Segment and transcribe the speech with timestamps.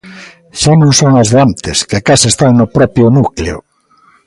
[0.61, 3.57] Xa non son as de antes, que case están no propio núcleo.